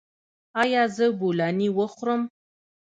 ایا 0.61 0.83
زه 0.95 1.05
بولاني 1.21 1.67
وخورم؟ 1.77 2.21